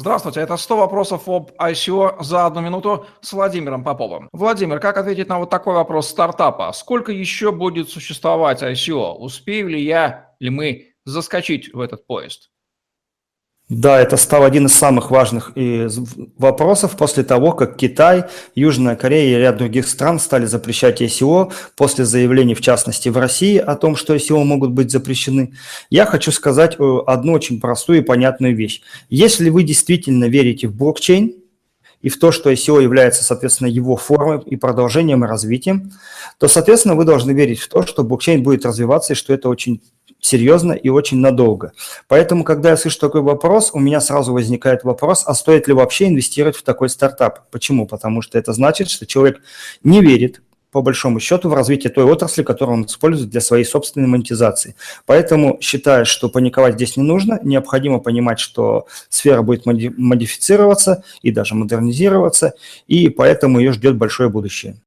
Здравствуйте, 0.00 0.38
это 0.38 0.56
100 0.56 0.76
вопросов 0.76 1.28
об 1.28 1.50
ICO 1.58 2.22
за 2.22 2.46
одну 2.46 2.60
минуту 2.60 3.06
с 3.20 3.32
Владимиром 3.32 3.82
Поповым. 3.82 4.28
Владимир, 4.32 4.78
как 4.78 4.96
ответить 4.96 5.28
на 5.28 5.40
вот 5.40 5.50
такой 5.50 5.74
вопрос 5.74 6.06
стартапа? 6.06 6.70
Сколько 6.70 7.10
еще 7.10 7.50
будет 7.50 7.88
существовать 7.88 8.62
ICO? 8.62 9.14
Успею 9.14 9.66
ли 9.66 9.82
я, 9.82 10.36
или 10.38 10.50
мы 10.50 10.94
заскочить 11.04 11.74
в 11.74 11.80
этот 11.80 12.06
поезд? 12.06 12.52
Да, 13.68 14.00
это 14.00 14.16
стал 14.16 14.44
один 14.44 14.64
из 14.64 14.72
самых 14.72 15.10
важных 15.10 15.52
вопросов 16.38 16.96
после 16.96 17.22
того, 17.22 17.52
как 17.52 17.76
Китай, 17.76 18.24
Южная 18.54 18.96
Корея 18.96 19.36
и 19.36 19.40
ряд 19.40 19.58
других 19.58 19.86
стран 19.88 20.18
стали 20.20 20.46
запрещать 20.46 21.02
ICO 21.02 21.52
после 21.76 22.06
заявлений, 22.06 22.54
в 22.54 22.62
частности, 22.62 23.10
в 23.10 23.18
России 23.18 23.58
о 23.58 23.76
том, 23.76 23.94
что 23.94 24.14
ICO 24.14 24.42
могут 24.42 24.70
быть 24.70 24.90
запрещены. 24.90 25.52
Я 25.90 26.06
хочу 26.06 26.32
сказать 26.32 26.76
э, 26.78 26.98
одну 27.06 27.34
очень 27.34 27.60
простую 27.60 27.98
и 27.98 28.02
понятную 28.02 28.56
вещь. 28.56 28.80
Если 29.10 29.50
вы 29.50 29.64
действительно 29.64 30.24
верите 30.24 30.66
в 30.66 30.74
блокчейн, 30.74 31.34
и 32.00 32.08
в 32.08 32.18
то, 32.18 32.30
что 32.32 32.50
ICO 32.50 32.82
является, 32.82 33.24
соответственно, 33.24 33.68
его 33.68 33.96
формой 33.96 34.40
и 34.46 34.56
продолжением 34.56 35.24
и 35.24 35.28
развитием, 35.28 35.90
то, 36.38 36.48
соответственно, 36.48 36.94
вы 36.94 37.04
должны 37.04 37.32
верить 37.32 37.58
в 37.58 37.68
то, 37.68 37.84
что 37.84 38.04
блокчейн 38.04 38.42
будет 38.42 38.64
развиваться 38.64 39.12
и 39.12 39.16
что 39.16 39.34
это 39.34 39.48
очень 39.48 39.82
серьезно 40.20 40.72
и 40.72 40.88
очень 40.88 41.18
надолго. 41.18 41.72
Поэтому, 42.06 42.44
когда 42.44 42.70
я 42.70 42.76
слышу 42.76 42.98
такой 42.98 43.22
вопрос, 43.22 43.70
у 43.72 43.78
меня 43.78 44.00
сразу 44.00 44.32
возникает 44.32 44.84
вопрос, 44.84 45.24
а 45.26 45.34
стоит 45.34 45.68
ли 45.68 45.74
вообще 45.74 46.08
инвестировать 46.08 46.56
в 46.56 46.62
такой 46.62 46.88
стартап? 46.88 47.50
Почему? 47.50 47.86
Потому 47.86 48.22
что 48.22 48.38
это 48.38 48.52
значит, 48.52 48.90
что 48.90 49.06
человек 49.06 49.40
не 49.82 50.00
верит 50.00 50.42
по 50.70 50.82
большому 50.82 51.18
счету 51.18 51.48
в 51.48 51.54
развитие 51.54 51.90
той 51.90 52.04
отрасли, 52.04 52.42
которую 52.42 52.78
он 52.78 52.84
использует 52.84 53.30
для 53.30 53.40
своей 53.40 53.64
собственной 53.64 54.06
монетизации. 54.06 54.74
Поэтому 55.06 55.58
считаю, 55.60 56.04
что 56.04 56.28
паниковать 56.28 56.74
здесь 56.74 56.96
не 56.96 57.02
нужно, 57.02 57.40
необходимо 57.42 58.00
понимать, 58.00 58.38
что 58.38 58.86
сфера 59.08 59.42
будет 59.42 59.64
модифицироваться 59.66 61.04
и 61.22 61.30
даже 61.30 61.54
модернизироваться, 61.54 62.52
и 62.86 63.08
поэтому 63.08 63.58
ее 63.60 63.72
ждет 63.72 63.96
большое 63.96 64.28
будущее. 64.28 64.76